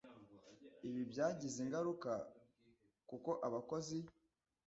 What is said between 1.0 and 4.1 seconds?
byagize ingaruka kuko abakozi